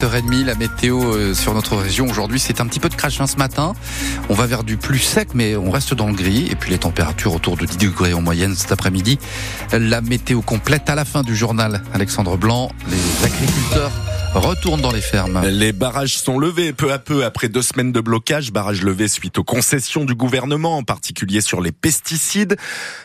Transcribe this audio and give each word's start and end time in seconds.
7h30, 0.00 0.44
la 0.44 0.54
météo 0.54 1.02
euh, 1.02 1.34
sur 1.34 1.54
notre 1.54 1.74
région 1.74 2.06
aujourd'hui, 2.06 2.38
c'est 2.38 2.60
un 2.60 2.66
petit 2.68 2.78
peu 2.78 2.88
de 2.88 2.94
crash 2.94 3.20
hein, 3.20 3.26
ce 3.26 3.34
matin. 3.34 3.72
On 4.28 4.34
va 4.34 4.46
vers 4.46 4.62
du 4.62 4.76
plus 4.76 5.00
sec, 5.00 5.30
mais 5.34 5.56
on 5.56 5.72
reste 5.72 5.92
dans 5.92 6.06
le 6.06 6.12
gris. 6.12 6.46
Et 6.52 6.54
puis 6.54 6.70
les 6.70 6.78
températures 6.78 7.34
autour 7.34 7.56
de 7.56 7.66
10 7.66 7.78
degrés 7.78 8.14
en 8.14 8.22
moyenne 8.22 8.54
cet 8.54 8.70
après-midi. 8.70 9.18
La 9.72 10.00
météo 10.00 10.40
complète 10.40 10.88
à 10.88 10.94
la 10.94 11.04
fin 11.04 11.24
du 11.24 11.34
journal. 11.34 11.82
Alexandre 11.92 12.36
Blanc, 12.36 12.70
les 12.88 13.26
agriculteurs 13.26 13.90
retourne 14.34 14.80
dans 14.80 14.92
les 14.92 15.00
fermes. 15.00 15.42
Les 15.46 15.72
barrages 15.72 16.18
sont 16.18 16.38
levés 16.38 16.72
peu 16.72 16.92
à 16.92 16.98
peu 16.98 17.24
après 17.24 17.48
deux 17.48 17.62
semaines 17.62 17.92
de 17.92 18.00
blocage. 18.00 18.52
Barrages 18.52 18.82
levés 18.82 19.08
suite 19.08 19.38
aux 19.38 19.44
concessions 19.44 20.04
du 20.04 20.14
gouvernement, 20.14 20.76
en 20.76 20.82
particulier 20.82 21.40
sur 21.40 21.60
les 21.60 21.72
pesticides. 21.72 22.56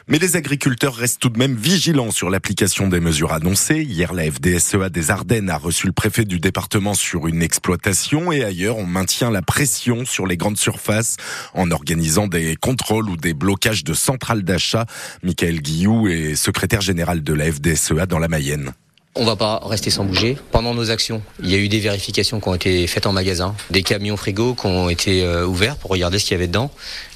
Mais 0.07 0.19
les 0.19 0.35
agriculteurs 0.35 0.95
restent 0.95 1.19
tout 1.19 1.29
de 1.29 1.37
même 1.37 1.55
vigilants 1.55 2.11
sur 2.11 2.29
l'application 2.29 2.87
des 2.87 2.99
mesures 2.99 3.33
annoncées. 3.33 3.83
Hier, 3.83 4.13
la 4.13 4.29
FDSEA 4.31 4.89
des 4.89 5.11
Ardennes 5.11 5.49
a 5.49 5.57
reçu 5.57 5.87
le 5.87 5.93
préfet 5.93 6.25
du 6.25 6.39
département 6.39 6.93
sur 6.93 7.27
une 7.27 7.41
exploitation 7.41 8.31
et 8.31 8.43
ailleurs, 8.43 8.77
on 8.77 8.85
maintient 8.85 9.31
la 9.31 9.41
pression 9.41 10.05
sur 10.05 10.27
les 10.27 10.37
grandes 10.37 10.57
surfaces 10.57 11.17
en 11.53 11.71
organisant 11.71 12.27
des 12.27 12.55
contrôles 12.55 13.09
ou 13.09 13.17
des 13.17 13.33
blocages 13.33 13.83
de 13.83 13.93
centrales 13.93 14.43
d'achat. 14.43 14.85
Michael 15.23 15.61
Guillou 15.61 16.07
est 16.07 16.35
secrétaire 16.35 16.81
général 16.81 17.23
de 17.23 17.33
la 17.33 17.51
FDSEA 17.51 18.05
dans 18.05 18.19
la 18.19 18.27
Mayenne. 18.27 18.73
On 19.15 19.25
va 19.25 19.35
pas 19.35 19.61
rester 19.63 19.91
sans 19.91 20.05
bouger. 20.05 20.39
Pendant 20.51 20.73
nos 20.73 20.89
actions, 20.89 21.21
il 21.39 21.51
y 21.51 21.53
a 21.53 21.59
eu 21.59 21.69
des 21.69 21.79
vérifications 21.79 22.39
qui 22.39 22.47
ont 22.47 22.55
été 22.55 22.87
faites 22.87 23.05
en 23.05 23.11
magasin, 23.11 23.53
des 23.69 23.83
camions 23.83 24.17
frigos 24.17 24.55
qui 24.55 24.65
ont 24.65 24.89
été 24.89 25.23
euh, 25.23 25.45
ouverts 25.45 25.75
pour 25.75 25.91
regarder 25.91 26.17
ce 26.17 26.25
qu'il 26.25 26.31
y 26.31 26.35
avait 26.35 26.47
dedans. 26.47 26.71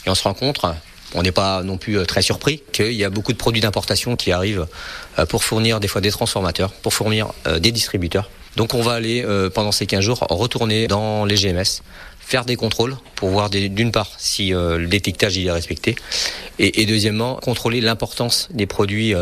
Et 0.05 0.11
on 0.11 0.13
se 0.13 0.21
rend 0.21 0.35
compte, 0.35 0.61
on 1.15 1.23
n'est 1.23 1.31
pas 1.31 1.63
non 1.63 1.77
plus 1.77 1.97
euh, 1.97 2.05
très 2.05 2.21
surpris 2.21 2.61
qu'il 2.71 2.91
y 2.91 3.03
a 3.03 3.09
beaucoup 3.09 3.33
de 3.33 3.37
produits 3.37 3.61
d'importation 3.61 4.15
qui 4.15 4.31
arrivent 4.31 4.67
euh, 5.17 5.25
pour 5.25 5.43
fournir 5.43 5.79
des 5.79 5.87
fois 5.87 5.99
des 5.99 6.11
transformateurs, 6.11 6.71
pour 6.71 6.93
fournir 6.93 7.29
des 7.59 7.71
distributeurs. 7.71 8.29
Donc 8.55 8.75
on 8.75 8.83
va 8.83 8.93
aller 8.93 9.25
pendant 9.53 9.71
ces 9.71 9.85
15 9.85 10.01
jours 10.01 10.19
retourner 10.29 10.87
dans 10.87 11.25
les 11.25 11.35
GMS, 11.35 11.81
faire 12.19 12.43
des 12.43 12.55
contrôles 12.55 12.95
pour 13.15 13.29
voir 13.29 13.51
d'une 13.51 13.91
part 13.91 14.09
si 14.17 14.49
le 14.49 14.87
détectage 14.87 15.37
il 15.37 15.45
est 15.45 15.51
respecté 15.51 15.95
et 16.57 16.87
deuxièmement 16.87 17.35
contrôler 17.35 17.81
l'importance 17.81 18.47
des 18.51 18.65
produits 18.65 19.13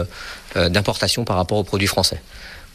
d'importation 0.55 1.25
par 1.25 1.35
rapport 1.35 1.57
aux 1.57 1.65
produits 1.65 1.87
français 1.87 2.21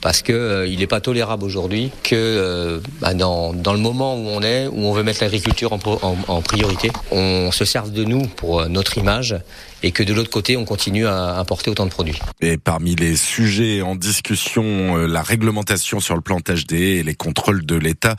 parce 0.00 0.22
que 0.22 0.32
euh, 0.32 0.66
il 0.66 0.78
n'est 0.78 0.86
pas 0.86 1.00
tolérable 1.00 1.44
aujourd'hui 1.44 1.90
que 2.02 2.14
euh, 2.14 2.80
bah, 3.00 3.14
dans, 3.14 3.52
dans, 3.52 3.72
le 3.72 3.78
moment 3.78 4.16
où 4.16 4.28
on 4.28 4.42
est, 4.42 4.66
où 4.66 4.78
on 4.78 4.92
veut 4.92 5.02
mettre 5.02 5.22
l'agriculture 5.22 5.72
en, 5.72 5.78
en, 6.02 6.16
en, 6.28 6.42
priorité, 6.42 6.90
on 7.10 7.50
se 7.52 7.64
serve 7.64 7.92
de 7.92 8.04
nous 8.04 8.22
pour 8.22 8.60
euh, 8.60 8.68
notre 8.68 8.98
image 8.98 9.36
et 9.82 9.92
que 9.92 10.02
de 10.02 10.12
l'autre 10.12 10.30
côté, 10.30 10.58
on 10.58 10.66
continue 10.66 11.06
à 11.06 11.38
importer 11.38 11.70
autant 11.70 11.86
de 11.86 11.90
produits. 11.90 12.18
Et 12.42 12.58
parmi 12.58 12.94
les 12.96 13.16
sujets 13.16 13.80
en 13.80 13.96
discussion, 13.96 14.94
la 14.94 15.22
réglementation 15.22 16.00
sur 16.00 16.14
le 16.14 16.20
plantage 16.20 16.66
des 16.66 16.96
et 16.96 17.02
les 17.02 17.14
contrôles 17.14 17.64
de 17.64 17.76
l'État 17.76 18.16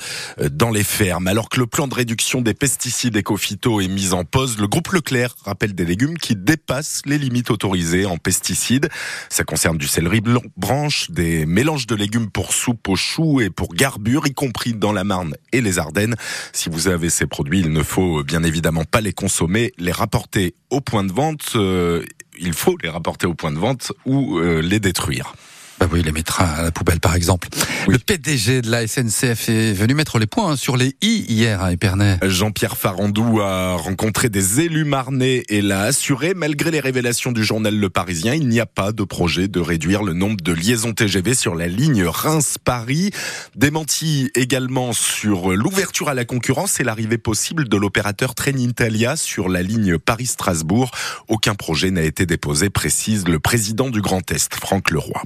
dans 0.51 0.71
les 0.71 0.83
fermes. 0.83 1.27
Alors 1.27 1.49
que 1.49 1.59
le 1.59 1.67
plan 1.67 1.87
de 1.87 1.93
réduction 1.93 2.41
des 2.41 2.55
pesticides 2.55 3.15
éco-phyto 3.15 3.79
est 3.79 3.89
mis 3.89 4.13
en 4.13 4.23
pause, 4.23 4.57
le 4.57 4.67
groupe 4.67 4.87
Leclerc 4.87 5.35
rappelle 5.45 5.75
des 5.75 5.85
légumes 5.85 6.17
qui 6.17 6.35
dépassent 6.35 7.03
les 7.05 7.19
limites 7.19 7.51
autorisées 7.51 8.07
en 8.07 8.17
pesticides. 8.17 8.89
Ça 9.29 9.43
concerne 9.43 9.77
du 9.77 9.85
céleri 9.85 10.19
branche, 10.57 11.11
des 11.11 11.45
mélanges 11.45 11.70
de 11.71 11.95
légumes 11.95 12.29
pour 12.29 12.53
soupe 12.53 12.89
aux 12.89 12.95
choux 12.95 13.39
et 13.39 13.49
pour 13.49 13.73
garbure, 13.73 14.27
y 14.27 14.33
compris 14.33 14.73
dans 14.73 14.91
la 14.91 15.03
Marne 15.03 15.35
et 15.53 15.61
les 15.61 15.79
Ardennes. 15.79 16.15
Si 16.51 16.69
vous 16.69 16.87
avez 16.87 17.09
ces 17.09 17.27
produits, 17.27 17.61
il 17.61 17.71
ne 17.71 17.81
faut 17.81 18.23
bien 18.23 18.43
évidemment 18.43 18.83
pas 18.83 18.99
les 18.99 19.13
consommer, 19.13 19.71
les 19.77 19.91
rapporter 19.91 20.53
au 20.69 20.81
point 20.81 21.03
de 21.03 21.13
vente. 21.13 21.53
Euh, 21.55 22.03
il 22.39 22.53
faut 22.53 22.75
les 22.83 22.89
rapporter 22.89 23.25
au 23.25 23.33
point 23.33 23.51
de 23.51 23.59
vente 23.59 23.93
ou 24.05 24.37
euh, 24.39 24.61
les 24.61 24.79
détruire. 24.79 25.33
Bah 25.81 25.87
oui, 25.91 26.01
il 26.01 26.05
les 26.05 26.11
mettra 26.11 26.43
à 26.45 26.61
la 26.61 26.71
poubelle 26.71 26.99
par 26.99 27.15
exemple. 27.15 27.47
Le 27.87 27.97
PDG 27.97 28.61
de 28.61 28.69
la 28.69 28.85
SNCF 28.85 29.49
est 29.49 29.73
venu 29.73 29.95
mettre 29.95 30.19
les 30.19 30.27
points 30.27 30.55
sur 30.55 30.77
les 30.77 30.95
i 31.01 31.25
hier 31.27 31.59
à 31.63 31.73
Épernay. 31.73 32.19
Jean-Pierre 32.21 32.77
Farandou 32.77 33.41
a 33.41 33.77
rencontré 33.77 34.29
des 34.29 34.59
élus 34.59 34.83
marnais 34.83 35.43
et 35.49 35.63
l'a 35.63 35.81
assuré, 35.81 36.35
malgré 36.35 36.69
les 36.69 36.79
révélations 36.79 37.31
du 37.31 37.43
journal 37.43 37.75
Le 37.75 37.89
Parisien, 37.89 38.35
il 38.35 38.47
n'y 38.47 38.59
a 38.59 38.67
pas 38.67 38.91
de 38.91 39.03
projet 39.03 39.47
de 39.47 39.59
réduire 39.59 40.03
le 40.03 40.13
nombre 40.13 40.39
de 40.43 40.51
liaisons 40.51 40.93
TGV 40.93 41.33
sur 41.33 41.55
la 41.55 41.67
ligne 41.67 42.03
Reims-Paris. 42.03 43.09
Démenti 43.55 44.29
également 44.35 44.93
sur 44.93 45.49
l'ouverture 45.49 46.09
à 46.09 46.13
la 46.13 46.25
concurrence 46.25 46.79
et 46.79 46.83
l'arrivée 46.83 47.17
possible 47.17 47.67
de 47.67 47.77
l'opérateur 47.77 48.35
Trenitalia 48.35 49.15
sur 49.15 49.49
la 49.49 49.63
ligne 49.63 49.97
Paris-Strasbourg. 49.97 50.91
Aucun 51.27 51.55
projet 51.55 51.89
n'a 51.89 52.03
été 52.03 52.27
déposé, 52.27 52.69
précise 52.69 53.27
le 53.27 53.39
président 53.39 53.89
du 53.89 54.01
Grand 54.01 54.31
Est, 54.31 54.53
Franck 54.53 54.91
Leroy. 54.91 55.23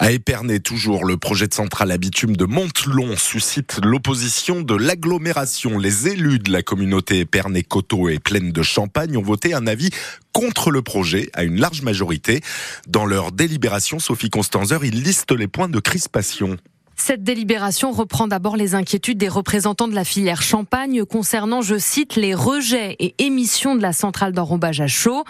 À 0.00 0.12
Épernay, 0.12 0.60
toujours, 0.60 1.04
le 1.04 1.16
projet 1.16 1.48
de 1.48 1.54
centrale 1.54 1.90
à 1.90 1.98
de 1.98 2.44
Montelon 2.44 3.16
suscite 3.16 3.80
l'opposition 3.84 4.62
de 4.62 4.76
l'agglomération. 4.76 5.76
Les 5.76 6.06
élus 6.06 6.38
de 6.38 6.52
la 6.52 6.62
communauté 6.62 7.18
Épernay-Coteau 7.18 8.08
et 8.08 8.20
Plaine 8.20 8.52
de 8.52 8.62
Champagne 8.62 9.16
ont 9.16 9.22
voté 9.22 9.54
un 9.54 9.66
avis 9.66 9.90
contre 10.32 10.70
le 10.70 10.82
projet 10.82 11.30
à 11.34 11.42
une 11.42 11.58
large 11.58 11.82
majorité. 11.82 12.42
Dans 12.86 13.06
leur 13.06 13.32
délibération, 13.32 13.98
Sophie 13.98 14.30
Constanzer, 14.30 14.84
ils 14.84 15.02
listent 15.02 15.32
les 15.32 15.48
points 15.48 15.68
de 15.68 15.80
crispation. 15.80 16.56
Cette 17.00 17.22
délibération 17.22 17.92
reprend 17.92 18.26
d'abord 18.26 18.56
les 18.56 18.74
inquiétudes 18.74 19.18
des 19.18 19.28
représentants 19.28 19.86
de 19.86 19.94
la 19.94 20.04
filière 20.04 20.42
Champagne 20.42 21.04
concernant, 21.04 21.62
je 21.62 21.78
cite, 21.78 22.16
les 22.16 22.34
rejets 22.34 22.96
et 22.98 23.14
émissions 23.18 23.76
de 23.76 23.80
la 23.80 23.92
centrale 23.92 24.32
d'enrobage 24.32 24.80
à 24.80 24.88
chaud 24.88 25.24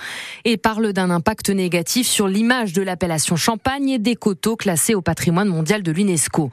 et 0.45 0.57
parle 0.57 0.93
d'un 0.93 1.11
impact 1.11 1.51
négatif 1.51 2.09
sur 2.09 2.27
l'image 2.27 2.73
de 2.73 2.83
l'appellation 2.83 3.37
Champagne 3.37 3.91
et 3.91 3.99
des 3.99 4.17
coteaux 4.17 4.57
classés 4.57 4.95
au 4.95 5.03
patrimoine 5.03 5.49
mondial 5.49 5.83
de 5.83 5.93
l'UNESCO. 5.93 6.51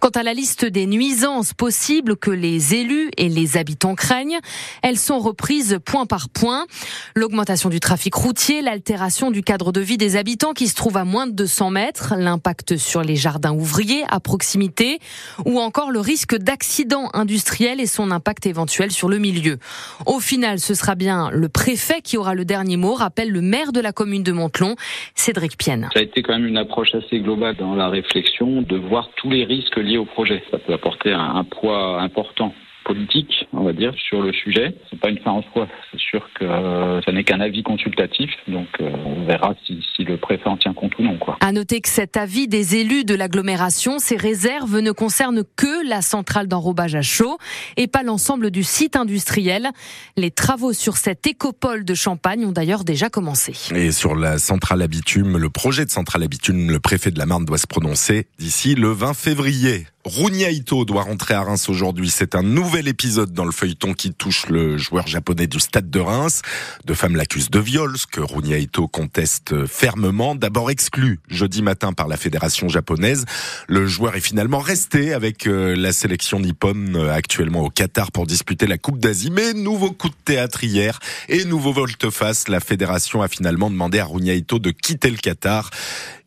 Quant 0.00 0.10
à 0.10 0.22
la 0.22 0.34
liste 0.34 0.66
des 0.66 0.86
nuisances 0.86 1.54
possibles 1.54 2.16
que 2.16 2.30
les 2.30 2.74
élus 2.74 3.10
et 3.16 3.30
les 3.30 3.56
habitants 3.56 3.94
craignent, 3.94 4.38
elles 4.82 4.98
sont 4.98 5.18
reprises 5.18 5.78
point 5.84 6.06
par 6.06 6.28
point. 6.28 6.66
L'augmentation 7.16 7.70
du 7.70 7.80
trafic 7.80 8.14
routier, 8.14 8.60
l'altération 8.60 9.30
du 9.30 9.42
cadre 9.42 9.72
de 9.72 9.80
vie 9.80 9.96
des 9.96 10.16
habitants 10.16 10.52
qui 10.52 10.68
se 10.68 10.74
trouvent 10.74 10.98
à 10.98 11.04
moins 11.04 11.26
de 11.26 11.32
200 11.32 11.70
mètres, 11.70 12.14
l'impact 12.16 12.76
sur 12.76 13.02
les 13.02 13.16
jardins 13.16 13.54
ouvriers 13.54 14.04
à 14.08 14.20
ou 15.44 15.58
encore 15.60 15.90
le 15.90 16.00
risque 16.00 16.36
d'accident 16.36 17.10
industriel 17.14 17.80
et 17.80 17.86
son 17.86 18.10
impact 18.10 18.46
éventuel 18.46 18.90
sur 18.90 19.08
le 19.08 19.18
milieu. 19.18 19.58
Au 20.06 20.20
final, 20.20 20.58
ce 20.58 20.74
sera 20.74 20.94
bien 20.94 21.30
le 21.30 21.48
préfet 21.48 22.00
qui 22.02 22.16
aura 22.16 22.34
le 22.34 22.44
dernier 22.44 22.76
mot, 22.76 22.94
rappelle 22.94 23.30
le 23.30 23.40
maire 23.40 23.72
de 23.72 23.80
la 23.80 23.92
commune 23.92 24.22
de 24.22 24.32
Montelon, 24.32 24.74
Cédric 25.14 25.56
Pienne. 25.56 25.88
Ça 25.92 26.00
a 26.00 26.02
été 26.02 26.22
quand 26.22 26.32
même 26.32 26.46
une 26.46 26.56
approche 26.56 26.94
assez 26.94 27.20
globale 27.20 27.56
dans 27.56 27.74
la 27.74 27.88
réflexion 27.88 28.62
de 28.62 28.76
voir 28.76 29.10
tous 29.16 29.30
les 29.30 29.44
risques 29.44 29.76
liés 29.76 29.98
au 29.98 30.04
projet. 30.04 30.42
Ça 30.50 30.58
peut 30.58 30.72
apporter 30.72 31.12
un 31.12 31.44
poids 31.44 32.00
important 32.00 32.52
politique, 32.88 33.46
on 33.52 33.64
va 33.64 33.72
dire, 33.72 33.92
sur 34.08 34.22
le 34.22 34.32
sujet. 34.32 34.74
C'est 34.90 34.98
pas 34.98 35.10
une 35.10 35.18
fin 35.18 35.32
en 35.32 35.42
soi. 35.52 35.68
C'est 35.92 36.00
sûr 36.00 36.26
que 36.34 36.44
euh, 36.44 37.02
ça 37.02 37.12
n'est 37.12 37.22
qu'un 37.22 37.40
avis 37.40 37.62
consultatif, 37.62 38.30
donc 38.48 38.68
euh, 38.80 38.90
on 39.04 39.26
verra 39.26 39.54
si, 39.66 39.84
si, 39.94 40.04
le 40.04 40.16
préfet 40.16 40.48
en 40.48 40.56
tient 40.56 40.72
compte 40.72 40.98
ou 40.98 41.02
non. 41.02 41.18
Quoi. 41.18 41.36
À 41.40 41.52
noter 41.52 41.80
que 41.80 41.88
cet 41.88 42.16
avis 42.16 42.48
des 42.48 42.76
élus 42.76 43.04
de 43.04 43.14
l'agglomération, 43.14 43.98
ces 43.98 44.16
réserves 44.16 44.78
ne 44.78 44.90
concernent 44.90 45.44
que 45.56 45.86
la 45.86 46.00
centrale 46.00 46.48
d'enrobage 46.48 46.94
à 46.94 47.02
chaud 47.02 47.36
et 47.76 47.86
pas 47.86 48.02
l'ensemble 48.02 48.50
du 48.50 48.62
site 48.62 48.96
industriel. 48.96 49.68
Les 50.16 50.30
travaux 50.30 50.72
sur 50.72 50.96
cette 50.96 51.26
écopole 51.26 51.84
de 51.84 51.94
Champagne 51.94 52.46
ont 52.46 52.52
d'ailleurs 52.52 52.84
déjà 52.84 53.10
commencé. 53.10 53.52
Et 53.76 53.92
sur 53.92 54.16
la 54.16 54.38
centrale 54.38 54.80
à 54.80 54.88
bitume, 54.88 55.36
le 55.36 55.50
projet 55.50 55.84
de 55.84 55.90
centrale 55.90 56.22
à 56.22 56.26
bitume, 56.26 56.70
le 56.70 56.80
préfet 56.80 57.10
de 57.10 57.18
la 57.18 57.26
Marne 57.26 57.44
doit 57.44 57.58
se 57.58 57.66
prononcer 57.66 58.26
d'ici 58.38 58.74
le 58.74 58.88
20 58.88 59.12
février. 59.12 59.86
Runia 60.08 60.48
doit 60.86 61.02
rentrer 61.02 61.34
à 61.34 61.42
Reims 61.42 61.68
aujourd'hui. 61.68 62.08
C'est 62.10 62.34
un 62.34 62.42
nouvel 62.42 62.88
épisode 62.88 63.32
dans 63.32 63.44
le 63.44 63.52
feuilleton 63.52 63.92
qui 63.92 64.12
touche 64.14 64.46
le 64.48 64.78
joueur 64.78 65.06
japonais 65.06 65.46
du 65.46 65.60
stade 65.60 65.90
de 65.90 66.00
Reims. 66.00 66.40
Deux 66.86 66.94
femmes 66.94 67.14
l'accusent 67.14 67.50
de 67.50 67.58
viol, 67.58 67.96
ce 67.98 68.06
que 68.06 68.20
Runia 68.20 68.56
conteste 68.90 69.66
fermement. 69.66 70.34
D'abord 70.34 70.70
exclu 70.70 71.20
jeudi 71.28 71.62
matin 71.62 71.92
par 71.92 72.08
la 72.08 72.16
fédération 72.16 72.68
japonaise. 72.68 73.26
Le 73.68 73.86
joueur 73.86 74.16
est 74.16 74.20
finalement 74.20 74.60
resté 74.60 75.12
avec 75.12 75.46
euh, 75.46 75.76
la 75.76 75.92
sélection 75.92 76.40
nippone 76.40 76.96
euh, 76.96 77.12
actuellement 77.12 77.60
au 77.60 77.70
Qatar 77.70 78.10
pour 78.10 78.26
disputer 78.26 78.66
la 78.66 78.78
Coupe 78.78 78.98
d'Asie. 78.98 79.30
Mais 79.30 79.52
nouveau 79.52 79.90
coup 79.92 80.08
de 80.08 80.14
théâtre 80.24 80.64
hier 80.64 80.98
et 81.28 81.44
nouveau 81.44 81.72
volte-face. 81.72 82.48
La 82.48 82.60
fédération 82.60 83.20
a 83.20 83.28
finalement 83.28 83.70
demandé 83.70 83.98
à 83.98 84.06
Runia 84.06 84.34
de 84.40 84.70
quitter 84.70 85.10
le 85.10 85.18
Qatar. 85.18 85.70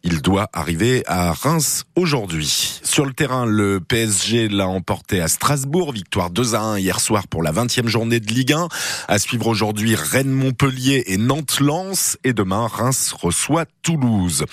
Il 0.03 0.23
doit 0.23 0.49
arriver 0.51 1.03
à 1.05 1.31
Reims 1.31 1.83
aujourd'hui. 1.95 2.79
Sur 2.81 3.05
le 3.05 3.13
terrain, 3.13 3.45
le 3.45 3.79
PSG 3.79 4.47
l'a 4.47 4.67
emporté 4.67 5.21
à 5.21 5.27
Strasbourg. 5.27 5.91
Victoire 5.91 6.31
2 6.31 6.55
à 6.55 6.61
1 6.61 6.79
hier 6.79 6.99
soir 6.99 7.27
pour 7.27 7.43
la 7.43 7.51
20e 7.51 7.87
journée 7.87 8.19
de 8.19 8.25
Ligue 8.33 8.53
1. 8.53 8.67
À 9.07 9.19
suivre 9.19 9.45
aujourd'hui 9.45 9.93
Rennes-Montpellier 9.93 11.03
et 11.05 11.17
Nantes-Lens. 11.17 12.17
Et 12.23 12.33
demain, 12.33 12.65
Reims 12.65 13.13
reçoit 13.13 13.65
Toulouse. 13.83 14.45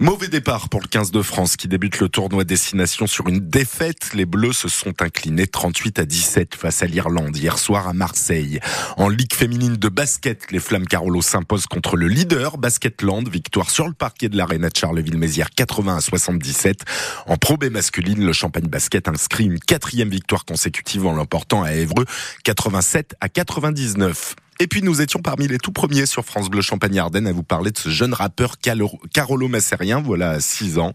Mauvais 0.00 0.26
départ 0.26 0.68
pour 0.68 0.80
le 0.80 0.88
15 0.88 1.12
de 1.12 1.22
France 1.22 1.56
qui 1.56 1.68
débute 1.68 2.00
le 2.00 2.08
tournoi 2.08 2.42
destination 2.42 3.06
sur 3.06 3.28
une 3.28 3.38
défaite. 3.38 4.10
Les 4.12 4.26
Bleus 4.26 4.54
se 4.54 4.68
sont 4.68 5.02
inclinés 5.02 5.46
38 5.46 6.00
à 6.00 6.04
17 6.04 6.56
face 6.56 6.82
à 6.82 6.86
l'Irlande 6.86 7.36
hier 7.36 7.58
soir 7.58 7.86
à 7.86 7.92
Marseille. 7.92 8.58
En 8.96 9.08
Ligue 9.08 9.34
féminine 9.34 9.76
de 9.76 9.88
basket, 9.88 10.50
les 10.50 10.60
Flammes 10.60 10.86
Carolo 10.86 11.22
s'imposent 11.22 11.66
contre 11.66 11.96
le 11.96 12.08
leader 12.08 12.58
Basketland. 12.58 13.28
Victoire 13.28 13.70
sur 13.70 13.86
le 13.86 13.94
parquet 13.94 14.28
de 14.28 14.36
l'Arena 14.36 14.68
Charles 14.74 14.95
Charleville-Mézières 14.96 15.50
80 15.50 15.96
à 15.96 16.00
77. 16.00 16.84
En 17.26 17.36
Pro 17.36 17.58
B 17.58 17.64
masculine, 17.64 18.24
le 18.24 18.32
Champagne 18.32 18.66
Basket 18.66 19.08
inscrit 19.08 19.44
une 19.44 19.58
quatrième 19.58 20.08
victoire 20.08 20.46
consécutive 20.46 21.06
en 21.06 21.12
l'emportant 21.12 21.62
à 21.62 21.74
Évreux 21.74 22.06
87 22.44 23.14
à 23.20 23.28
99. 23.28 24.36
Et 24.58 24.66
puis 24.66 24.80
nous 24.80 25.02
étions 25.02 25.20
parmi 25.20 25.48
les 25.48 25.58
tout 25.58 25.72
premiers 25.72 26.06
sur 26.06 26.24
France 26.24 26.48
Bleu 26.48 26.62
Champagne-Ardenne 26.62 27.26
à 27.26 27.32
vous 27.32 27.42
parler 27.42 27.72
de 27.72 27.78
ce 27.78 27.90
jeune 27.90 28.14
rappeur 28.14 28.54
Carolo 28.58 29.48
Massérien, 29.48 30.00
voilà 30.00 30.40
6 30.40 30.78
ans. 30.78 30.94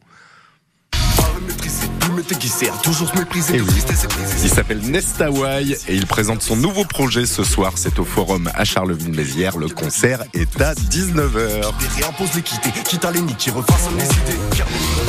Il 4.43 4.49
s'appelle 4.49 4.79
Nestaway 4.79 5.77
et 5.87 5.95
il 5.95 6.05
présente 6.05 6.41
son 6.41 6.55
nouveau 6.55 6.85
projet 6.85 7.25
ce 7.25 7.43
soir. 7.43 7.73
C'est 7.75 7.99
au 7.99 8.05
forum 8.05 8.49
à 8.53 8.63
Charleville-Mézières. 8.63 9.57
Le 9.57 9.69
concert 9.69 10.23
est 10.33 10.61
à 10.61 10.73
19h. 10.73 11.71